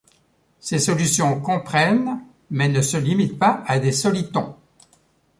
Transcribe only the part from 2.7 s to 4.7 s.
se limitent pas à des solitons.